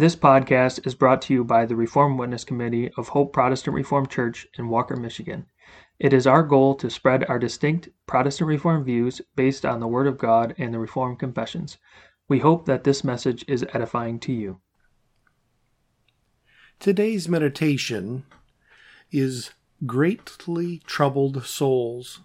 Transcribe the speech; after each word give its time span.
This 0.00 0.16
podcast 0.16 0.86
is 0.86 0.94
brought 0.94 1.20
to 1.20 1.34
you 1.34 1.44
by 1.44 1.66
the 1.66 1.76
Reformed 1.76 2.18
Witness 2.18 2.42
Committee 2.42 2.90
of 2.96 3.08
Hope 3.08 3.34
Protestant 3.34 3.74
Reformed 3.74 4.08
Church 4.08 4.46
in 4.56 4.70
Walker, 4.70 4.96
Michigan. 4.96 5.44
It 5.98 6.14
is 6.14 6.26
our 6.26 6.42
goal 6.42 6.74
to 6.76 6.88
spread 6.88 7.26
our 7.28 7.38
distinct 7.38 7.90
Protestant 8.06 8.48
Reformed 8.48 8.86
views 8.86 9.20
based 9.36 9.66
on 9.66 9.78
the 9.78 9.86
Word 9.86 10.06
of 10.06 10.16
God 10.16 10.54
and 10.56 10.72
the 10.72 10.78
Reformed 10.78 11.18
Confessions. 11.18 11.76
We 12.30 12.38
hope 12.38 12.64
that 12.64 12.82
this 12.82 13.04
message 13.04 13.44
is 13.46 13.66
edifying 13.74 14.18
to 14.20 14.32
you. 14.32 14.62
Today's 16.78 17.28
meditation 17.28 18.24
is 19.12 19.50
Greatly 19.84 20.78
Troubled 20.86 21.44
Souls. 21.44 22.20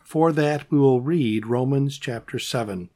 For 0.00 0.32
that 0.32 0.68
we 0.72 0.78
will 0.80 1.00
read 1.00 1.46
Romans 1.46 1.98
chapter 1.98 2.40
7. 2.40 2.90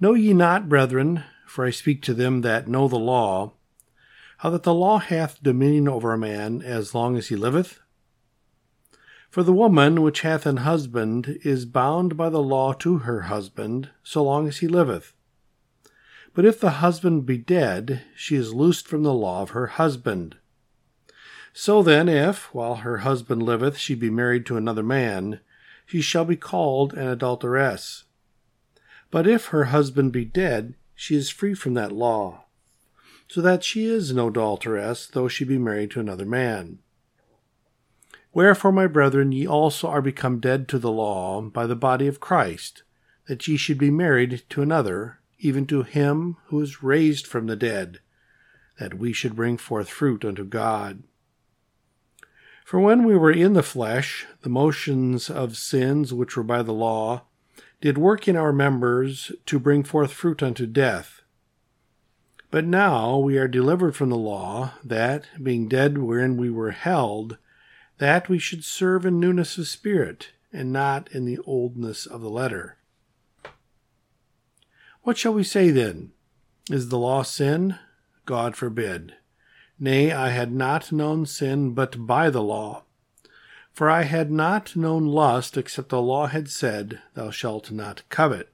Know 0.00 0.14
ye 0.14 0.32
not, 0.32 0.70
brethren, 0.70 1.24
for 1.48 1.64
I 1.64 1.70
speak 1.70 2.02
to 2.02 2.14
them 2.14 2.42
that 2.42 2.68
know 2.68 2.88
the 2.88 2.98
law, 2.98 3.54
how 4.38 4.50
that 4.50 4.62
the 4.62 4.74
law 4.74 4.98
hath 4.98 5.42
dominion 5.42 5.88
over 5.88 6.12
a 6.12 6.18
man 6.18 6.62
as 6.62 6.94
long 6.94 7.16
as 7.16 7.28
he 7.28 7.36
liveth? 7.36 7.80
For 9.30 9.42
the 9.42 9.52
woman 9.52 10.02
which 10.02 10.20
hath 10.20 10.46
an 10.46 10.58
husband 10.58 11.38
is 11.44 11.64
bound 11.64 12.16
by 12.16 12.28
the 12.28 12.42
law 12.42 12.72
to 12.74 12.98
her 12.98 13.22
husband 13.22 13.90
so 14.02 14.22
long 14.22 14.46
as 14.46 14.58
he 14.58 14.68
liveth. 14.68 15.14
But 16.34 16.44
if 16.44 16.60
the 16.60 16.78
husband 16.82 17.26
be 17.26 17.38
dead, 17.38 18.02
she 18.14 18.36
is 18.36 18.54
loosed 18.54 18.86
from 18.86 19.02
the 19.02 19.14
law 19.14 19.42
of 19.42 19.50
her 19.50 19.66
husband. 19.66 20.36
So 21.52 21.82
then, 21.82 22.08
if, 22.08 22.54
while 22.54 22.76
her 22.76 22.98
husband 22.98 23.42
liveth, 23.42 23.76
she 23.76 23.94
be 23.94 24.10
married 24.10 24.46
to 24.46 24.56
another 24.56 24.82
man, 24.82 25.40
she 25.84 26.00
shall 26.00 26.24
be 26.24 26.36
called 26.36 26.92
an 26.92 27.08
adulteress. 27.08 28.04
But 29.10 29.26
if 29.26 29.46
her 29.46 29.64
husband 29.64 30.12
be 30.12 30.24
dead, 30.24 30.74
she 31.00 31.14
is 31.14 31.30
free 31.30 31.54
from 31.54 31.74
that 31.74 31.92
law, 31.92 32.44
so 33.28 33.40
that 33.40 33.62
she 33.62 33.84
is 33.84 34.12
no 34.12 34.26
adulteress, 34.26 35.06
though 35.06 35.28
she 35.28 35.44
be 35.44 35.56
married 35.56 35.92
to 35.92 36.00
another 36.00 36.26
man. 36.26 36.80
Wherefore, 38.34 38.72
my 38.72 38.88
brethren, 38.88 39.30
ye 39.30 39.46
also 39.46 39.86
are 39.86 40.02
become 40.02 40.40
dead 40.40 40.66
to 40.68 40.78
the 40.78 40.90
law 40.90 41.40
by 41.40 41.68
the 41.68 41.76
body 41.76 42.08
of 42.08 42.18
Christ, 42.18 42.82
that 43.28 43.46
ye 43.46 43.56
should 43.56 43.78
be 43.78 43.92
married 43.92 44.42
to 44.50 44.60
another, 44.60 45.20
even 45.38 45.66
to 45.66 45.84
him 45.84 46.36
who 46.46 46.60
is 46.60 46.82
raised 46.82 47.28
from 47.28 47.46
the 47.46 47.54
dead, 47.54 48.00
that 48.80 48.94
we 48.94 49.12
should 49.12 49.36
bring 49.36 49.56
forth 49.56 49.88
fruit 49.88 50.24
unto 50.24 50.44
God. 50.44 51.04
For 52.64 52.80
when 52.80 53.04
we 53.04 53.16
were 53.16 53.30
in 53.30 53.52
the 53.52 53.62
flesh, 53.62 54.26
the 54.42 54.48
motions 54.48 55.30
of 55.30 55.56
sins 55.56 56.12
which 56.12 56.36
were 56.36 56.42
by 56.42 56.64
the 56.64 56.74
law 56.74 57.22
did 57.80 57.96
work 57.96 58.26
in 58.26 58.36
our 58.36 58.52
members 58.52 59.30
to 59.46 59.58
bring 59.58 59.84
forth 59.84 60.12
fruit 60.12 60.42
unto 60.42 60.66
death. 60.66 61.22
But 62.50 62.64
now 62.64 63.18
we 63.18 63.36
are 63.36 63.48
delivered 63.48 63.94
from 63.94 64.08
the 64.08 64.16
law, 64.16 64.72
that, 64.82 65.26
being 65.42 65.68
dead 65.68 65.98
wherein 65.98 66.36
we 66.36 66.50
were 66.50 66.70
held, 66.70 67.36
that 67.98 68.28
we 68.28 68.38
should 68.38 68.64
serve 68.64 69.04
in 69.04 69.20
newness 69.20 69.58
of 69.58 69.68
spirit, 69.68 70.30
and 70.52 70.72
not 70.72 71.12
in 71.12 71.26
the 71.26 71.38
oldness 71.44 72.06
of 72.06 72.20
the 72.22 72.30
letter. 72.30 72.78
What 75.02 75.18
shall 75.18 75.34
we 75.34 75.44
say 75.44 75.70
then? 75.70 76.12
Is 76.70 76.88
the 76.88 76.98
law 76.98 77.22
sin? 77.22 77.78
God 78.24 78.56
forbid. 78.56 79.14
Nay, 79.78 80.10
I 80.10 80.30
had 80.30 80.52
not 80.52 80.90
known 80.90 81.26
sin 81.26 81.72
but 81.72 82.06
by 82.06 82.30
the 82.30 82.42
law. 82.42 82.84
For 83.78 83.88
I 83.88 84.02
had 84.02 84.32
not 84.32 84.74
known 84.74 85.06
lust 85.06 85.56
except 85.56 85.90
the 85.90 86.02
law 86.02 86.26
had 86.26 86.50
said, 86.50 87.00
Thou 87.14 87.30
shalt 87.30 87.70
not 87.70 88.02
covet. 88.08 88.52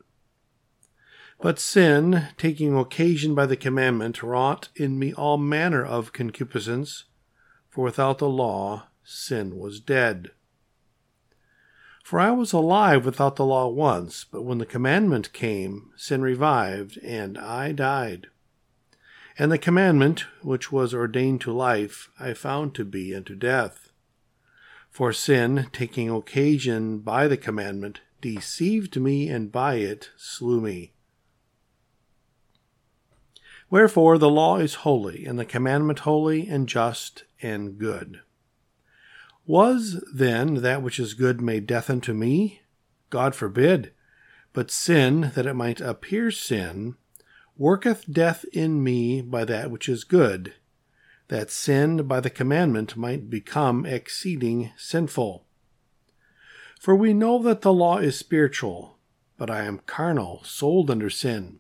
But 1.41 1.59
sin, 1.59 2.29
taking 2.37 2.77
occasion 2.77 3.35
by 3.35 3.47
the 3.47 3.57
commandment, 3.57 4.23
wrought 4.23 4.69
in 4.77 4.99
me 4.99 5.15
all 5.15 5.39
manner 5.39 5.83
of 5.83 6.13
concupiscence, 6.13 7.05
for 7.71 7.83
without 7.83 8.19
the 8.19 8.29
law 8.29 8.89
sin 9.03 9.57
was 9.57 9.81
dead. 9.81 10.33
For 12.03 12.21
I 12.21 12.31
was 12.31 12.53
alive 12.53 13.07
without 13.07 13.37
the 13.37 13.47
law 13.47 13.69
once, 13.69 14.25
but 14.31 14.43
when 14.43 14.59
the 14.59 14.67
commandment 14.67 15.33
came, 15.33 15.91
sin 15.97 16.21
revived, 16.21 16.99
and 16.99 17.39
I 17.39 17.73
died. 17.73 18.27
And 19.39 19.51
the 19.51 19.57
commandment, 19.57 20.27
which 20.43 20.71
was 20.71 20.93
ordained 20.93 21.41
to 21.41 21.51
life, 21.51 22.11
I 22.21 22.35
found 22.35 22.75
to 22.75 22.85
be 22.85 23.15
unto 23.15 23.35
death. 23.35 23.89
For 24.95 25.13
sin, 25.13 25.71
taking 25.73 26.09
occasion 26.09 26.99
by 27.01 27.27
the 27.27 27.37
commandment, 27.37 28.03
deceived 28.21 28.97
me, 28.97 29.29
and 29.29 29.51
by 29.51 29.79
it 29.79 30.11
slew 30.17 30.61
me. 30.61 30.93
Wherefore 33.69 34.19
the 34.19 34.31
law 34.31 34.59
is 34.59 34.87
holy, 34.87 35.27
and 35.27 35.37
the 35.37 35.45
commandment 35.45 35.99
holy, 36.01 36.47
and 36.47 36.69
just, 36.69 37.25
and 37.43 37.77
good. 37.77 38.21
Was 39.47 40.01
then 40.15 40.63
that 40.63 40.81
which 40.81 41.01
is 41.01 41.15
good 41.15 41.41
made 41.41 41.67
death 41.67 41.91
unto 41.91 42.13
me? 42.13 42.63
God 43.11 43.35
forbid. 43.35 43.93
But 44.53 44.71
sin, 44.71 45.33
that 45.35 45.45
it 45.45 45.55
might 45.55 45.81
appear 45.81 46.31
sin, 46.31 46.95
worketh 47.57 48.05
death 48.13 48.45
in 48.53 48.85
me 48.85 49.23
by 49.23 49.45
that 49.45 49.73
which 49.73 49.89
is 49.89 50.05
good, 50.05 50.55
that 51.35 51.51
sin 51.51 52.07
by 52.07 52.21
the 52.21 52.31
commandment 52.31 52.97
might 52.97 53.29
become 53.29 53.85
exceeding 53.85 54.71
sinful. 54.77 55.45
For 56.79 56.95
we 56.95 57.13
know 57.13 57.43
that 57.43 57.63
the 57.63 57.73
law 57.73 57.99
is 57.99 58.17
spiritual, 58.17 58.99
but 59.37 59.51
I 59.51 59.65
am 59.65 59.81
carnal, 59.85 60.45
sold 60.45 60.93
under 60.93 61.11
sin. 61.11 61.59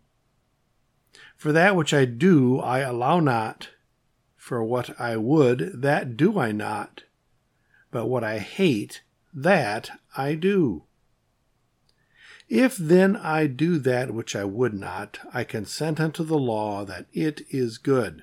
For 1.37 1.51
that 1.51 1.75
which 1.75 1.93
I 1.93 2.05
do, 2.05 2.61
I 2.61 2.79
allow 2.79 3.19
not. 3.19 3.71
For 4.37 4.63
what 4.63 5.01
I 5.01 5.17
would, 5.17 5.83
that 5.83 6.17
do 6.17 6.39
I 6.39 6.53
not. 6.53 7.03
But 7.91 8.07
what 8.07 8.23
I 8.23 8.39
hate, 8.39 9.03
that 9.35 9.91
I 10.17 10.37
do. 10.37 10.85
If 12.49 12.77
then 12.77 13.17
I 13.17 13.49
do 13.49 13.79
that 13.79 14.15
which 14.15 14.37
I 14.37 14.45
would 14.45 14.75
not, 14.75 15.19
I 15.35 15.43
consent 15.43 15.99
unto 15.99 16.23
the 16.23 16.39
law 16.39 16.85
that 16.85 17.07
it 17.13 17.43
is 17.51 17.79
good. 17.79 18.23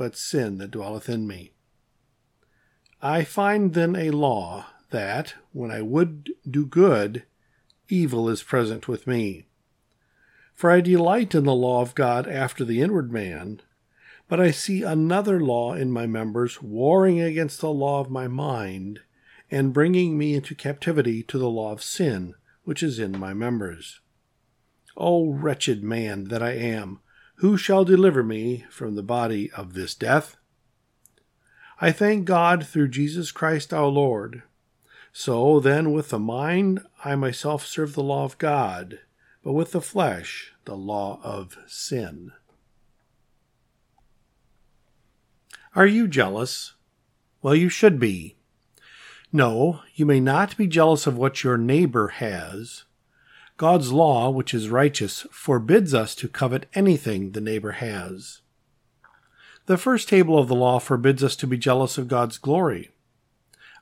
but 0.00 0.16
sin 0.16 0.56
that 0.56 0.70
dwelleth 0.70 1.10
in 1.10 1.26
me. 1.26 1.52
I 3.02 3.22
find 3.22 3.74
then 3.74 3.94
a 3.94 4.08
law 4.12 4.64
that, 4.88 5.34
when 5.52 5.70
I 5.70 5.82
would 5.82 6.30
do 6.50 6.64
good, 6.64 7.24
evil 7.90 8.26
is 8.30 8.42
present 8.42 8.88
with 8.88 9.06
me. 9.06 9.44
For 10.54 10.70
I 10.70 10.80
delight 10.80 11.34
in 11.34 11.44
the 11.44 11.54
law 11.54 11.82
of 11.82 11.94
God 11.94 12.26
after 12.26 12.64
the 12.64 12.80
inward 12.80 13.12
man, 13.12 13.60
but 14.26 14.40
I 14.40 14.52
see 14.52 14.82
another 14.82 15.38
law 15.38 15.74
in 15.74 15.92
my 15.92 16.06
members 16.06 16.62
warring 16.62 17.20
against 17.20 17.60
the 17.60 17.68
law 17.68 18.00
of 18.00 18.08
my 18.08 18.26
mind, 18.26 19.00
and 19.50 19.74
bringing 19.74 20.16
me 20.16 20.34
into 20.34 20.54
captivity 20.54 21.22
to 21.24 21.36
the 21.36 21.50
law 21.50 21.72
of 21.72 21.82
sin 21.82 22.36
which 22.64 22.82
is 22.82 22.98
in 22.98 23.20
my 23.20 23.34
members. 23.34 24.00
O 24.96 25.28
wretched 25.30 25.84
man 25.84 26.24
that 26.28 26.42
I 26.42 26.52
am! 26.52 27.00
Who 27.40 27.56
shall 27.56 27.86
deliver 27.86 28.22
me 28.22 28.66
from 28.68 28.96
the 28.96 29.02
body 29.02 29.50
of 29.52 29.72
this 29.72 29.94
death? 29.94 30.36
I 31.80 31.90
thank 31.90 32.26
God 32.26 32.66
through 32.66 32.88
Jesus 32.88 33.32
Christ 33.32 33.72
our 33.72 33.86
Lord. 33.86 34.42
So 35.10 35.58
then, 35.58 35.92
with 35.92 36.10
the 36.10 36.18
mind, 36.18 36.80
I 37.02 37.14
myself 37.16 37.64
serve 37.64 37.94
the 37.94 38.02
law 38.02 38.26
of 38.26 38.36
God, 38.36 38.98
but 39.42 39.54
with 39.54 39.72
the 39.72 39.80
flesh, 39.80 40.52
the 40.66 40.76
law 40.76 41.18
of 41.22 41.56
sin. 41.66 42.32
Are 45.74 45.86
you 45.86 46.08
jealous? 46.08 46.74
Well, 47.40 47.54
you 47.54 47.70
should 47.70 47.98
be. 47.98 48.36
No, 49.32 49.80
you 49.94 50.04
may 50.04 50.20
not 50.20 50.58
be 50.58 50.66
jealous 50.66 51.06
of 51.06 51.16
what 51.16 51.42
your 51.42 51.56
neighbor 51.56 52.08
has, 52.08 52.84
God's 53.60 53.92
law, 53.92 54.30
which 54.30 54.54
is 54.54 54.70
righteous, 54.70 55.26
forbids 55.30 55.92
us 55.92 56.14
to 56.14 56.28
covet 56.28 56.64
anything 56.72 57.32
the 57.32 57.42
neighbor 57.42 57.72
has. 57.72 58.40
The 59.66 59.76
first 59.76 60.08
table 60.08 60.38
of 60.38 60.48
the 60.48 60.54
law 60.54 60.78
forbids 60.78 61.22
us 61.22 61.36
to 61.36 61.46
be 61.46 61.58
jealous 61.58 61.98
of 61.98 62.08
God's 62.08 62.38
glory. 62.38 62.88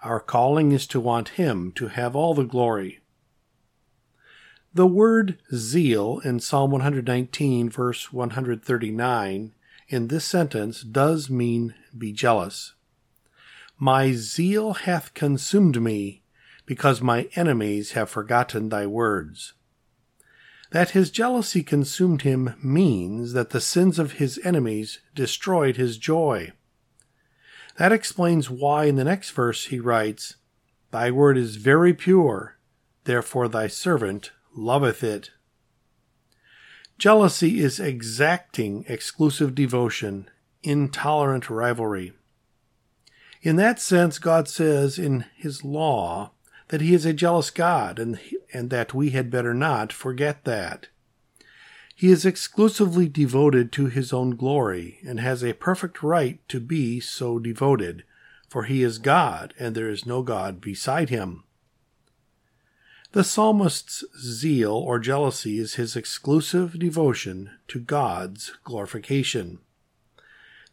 Our 0.03 0.19
calling 0.19 0.73
is 0.73 0.85
to 0.89 0.99
want 0.99 1.29
Him 1.41 1.71
to 1.77 1.87
have 1.87 2.17
all 2.17 2.35
the 2.35 2.43
glory. 2.43 2.99
The 4.75 4.89
word 4.89 5.39
zeal 5.55 6.21
in 6.25 6.41
Psalm 6.41 6.73
119, 6.73 7.71
verse 7.71 8.13
139, 8.13 9.53
in 9.87 10.09
this 10.09 10.25
sentence 10.25 10.83
does 10.83 11.31
mean 11.31 11.77
be 11.97 12.13
jealous. 12.13 12.75
My 13.79 14.11
zeal 14.11 14.73
hath 14.73 15.15
consumed 15.15 15.81
me, 15.81 16.25
because 16.67 17.01
my 17.01 17.29
enemies 17.37 17.93
have 17.93 18.11
forgotten 18.11 18.71
thy 18.71 18.85
words. 18.85 19.55
That 20.71 20.91
his 20.91 21.11
jealousy 21.11 21.63
consumed 21.63 22.23
him 22.23 22.55
means 22.63 23.33
that 23.33 23.51
the 23.51 23.61
sins 23.61 23.99
of 23.99 24.13
his 24.13 24.39
enemies 24.45 25.01
destroyed 25.15 25.77
his 25.77 25.97
joy. 25.97 26.53
That 27.79 27.93
explains 27.93 28.51
why 28.51 28.85
in 28.85 28.97
the 28.97 29.05
next 29.05 29.31
verse 29.31 29.67
he 29.67 29.81
writes, 29.81 30.37
Thy 30.91 31.11
word 31.11 31.39
is 31.39 31.57
very 31.57 31.95
pure, 31.95 32.59
therefore 33.05 33.49
thy 33.49 33.67
servant 33.67 34.33
loveth 34.55 35.03
it. 35.03 35.31
Jealousy 36.99 37.61
is 37.61 37.79
exacting 37.79 38.85
exclusive 38.89 39.55
devotion, 39.55 40.29
intolerant 40.65 41.49
rivalry. 41.49 42.13
In 43.43 43.57
that 43.57 43.81
sense, 43.81 44.19
God 44.19 44.49
says 44.49 44.99
in 44.99 45.25
His 45.37 45.65
law 45.65 46.33
that 46.69 46.81
He 46.81 46.95
is 46.95 47.05
a 47.05 47.13
jealous 47.13 47.51
God 47.51 47.99
and, 47.99 48.19
and 48.53 48.71
that 48.71 48.95
we 48.95 49.11
had 49.11 49.31
better 49.31 49.55
not 49.55 49.93
forget 49.93 50.45
that. 50.45 50.89
He 51.95 52.11
is 52.11 52.25
exclusively 52.25 53.09
devoted 53.09 53.73
to 53.73 53.87
His 53.87 54.13
own 54.13 54.37
glory 54.37 55.01
and 55.07 55.21
has 55.21 55.43
a 55.43 55.55
perfect 55.55 56.03
right 56.03 56.41
to 56.49 56.61
be 56.61 57.01
so 57.01 57.39
devoted, 57.39 58.05
for 58.49 58.65
He 58.65 58.83
is 58.83 58.99
God 58.99 59.55
and 59.59 59.75
there 59.75 59.91
is 59.91 60.07
no 60.07 60.23
God 60.23 60.61
beside 60.61 61.11
Him. 61.11 61.45
The 63.13 63.25
psalmist's 63.25 64.05
zeal 64.21 64.73
or 64.73 64.99
jealousy 64.99 65.59
is 65.59 65.75
his 65.75 65.97
exclusive 65.97 66.79
devotion 66.79 67.51
to 67.69 67.81
God's 67.81 68.53
glorification. 68.65 69.61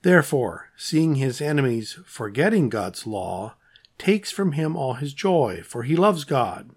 Therefore, 0.02 0.70
seeing 0.76 1.16
his 1.16 1.40
enemies 1.40 1.98
forgetting 2.06 2.68
God's 2.68 3.08
law 3.08 3.56
takes 3.98 4.32
from 4.32 4.54
him 4.54 4.76
all 4.76 4.96
his 4.96 5.14
joy, 5.14 5.62
for 5.66 5.84
he 5.84 5.96
loves 5.96 6.24
God. 6.24 6.72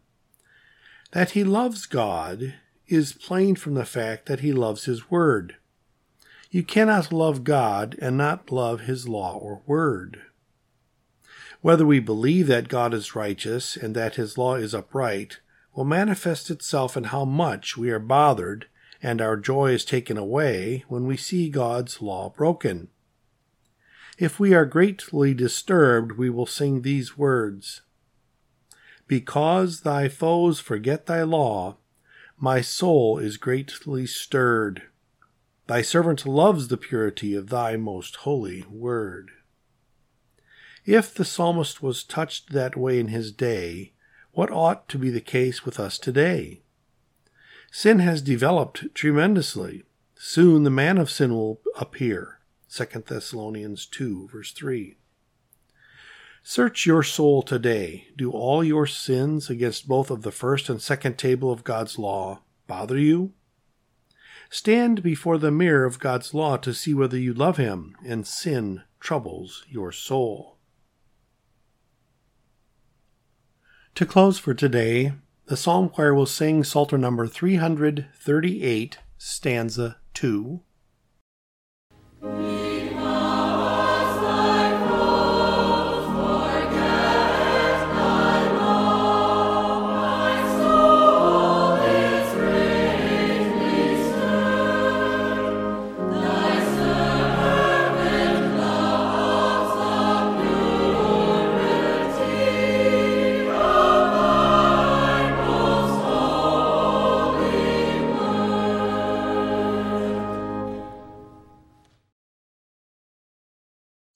That 1.12 1.30
he 1.30 1.44
loves 1.44 1.86
God 1.86 2.54
is 2.86 3.12
plain 3.12 3.54
from 3.54 3.74
the 3.74 3.84
fact 3.84 4.26
that 4.26 4.40
he 4.40 4.52
loves 4.52 4.84
his 4.84 5.10
word. 5.10 5.56
You 6.50 6.62
cannot 6.62 7.12
love 7.12 7.44
God 7.44 7.96
and 8.00 8.16
not 8.16 8.50
love 8.50 8.82
his 8.82 9.08
law 9.08 9.36
or 9.36 9.62
word. 9.66 10.22
Whether 11.60 11.84
we 11.84 12.00
believe 12.00 12.46
that 12.46 12.68
God 12.68 12.94
is 12.94 13.14
righteous 13.14 13.76
and 13.76 13.94
that 13.94 14.14
his 14.14 14.38
law 14.38 14.54
is 14.54 14.74
upright, 14.74 15.40
will 15.74 15.84
manifest 15.84 16.50
itself 16.50 16.96
in 16.96 17.04
how 17.04 17.24
much 17.24 17.76
we 17.76 17.90
are 17.90 17.98
bothered 17.98 18.66
and 19.02 19.20
our 19.20 19.36
joy 19.36 19.72
is 19.72 19.84
taken 19.84 20.16
away 20.16 20.84
when 20.88 21.06
we 21.06 21.16
see 21.16 21.48
God's 21.50 22.00
law 22.00 22.30
broken. 22.36 22.88
If 24.18 24.40
we 24.40 24.52
are 24.52 24.64
greatly 24.64 25.32
disturbed, 25.32 26.12
we 26.18 26.28
will 26.28 26.44
sing 26.44 26.82
these 26.82 27.16
words 27.16 27.82
Because 29.06 29.82
thy 29.82 30.08
foes 30.08 30.58
forget 30.58 31.06
thy 31.06 31.22
law, 31.22 31.76
my 32.36 32.60
soul 32.60 33.18
is 33.18 33.36
greatly 33.36 34.06
stirred. 34.06 34.82
Thy 35.68 35.82
servant 35.82 36.26
loves 36.26 36.66
the 36.66 36.76
purity 36.76 37.36
of 37.36 37.48
thy 37.48 37.76
most 37.76 38.16
holy 38.16 38.64
word. 38.68 39.30
If 40.84 41.14
the 41.14 41.24
psalmist 41.24 41.80
was 41.80 42.02
touched 42.02 42.50
that 42.50 42.76
way 42.76 42.98
in 42.98 43.08
his 43.08 43.30
day, 43.30 43.92
what 44.32 44.50
ought 44.50 44.88
to 44.88 44.98
be 44.98 45.10
the 45.10 45.20
case 45.20 45.64
with 45.64 45.78
us 45.78 45.96
today? 45.96 46.62
Sin 47.70 48.00
has 48.00 48.20
developed 48.22 48.94
tremendously. 48.94 49.84
Soon 50.16 50.64
the 50.64 50.70
man 50.70 50.98
of 50.98 51.10
sin 51.10 51.34
will 51.34 51.60
appear. 51.76 52.37
2 52.70 52.84
Thessalonians 53.06 53.86
2, 53.86 54.28
verse 54.28 54.52
3. 54.52 54.96
Search 56.42 56.86
your 56.86 57.02
soul 57.02 57.42
today. 57.42 58.08
Do 58.16 58.30
all 58.30 58.62
your 58.62 58.86
sins 58.86 59.50
against 59.50 59.88
both 59.88 60.10
of 60.10 60.22
the 60.22 60.32
first 60.32 60.68
and 60.68 60.80
second 60.80 61.18
table 61.18 61.50
of 61.50 61.64
God's 61.64 61.98
law 61.98 62.40
bother 62.66 62.98
you? 62.98 63.32
Stand 64.50 65.02
before 65.02 65.36
the 65.36 65.50
mirror 65.50 65.84
of 65.84 65.98
God's 65.98 66.32
law 66.32 66.56
to 66.58 66.72
see 66.72 66.94
whether 66.94 67.18
you 67.18 67.34
love 67.34 67.58
Him 67.58 67.94
and 68.06 68.26
sin 68.26 68.82
troubles 69.00 69.64
your 69.68 69.92
soul. 69.92 70.56
To 73.94 74.06
close 74.06 74.38
for 74.38 74.54
today, 74.54 75.12
the 75.46 75.56
Psalm 75.56 75.88
Choir 75.88 76.14
will 76.14 76.26
sing 76.26 76.62
Psalter 76.64 76.96
number 76.96 77.26
338, 77.26 78.98
stanza 79.18 79.96
2. 80.14 80.60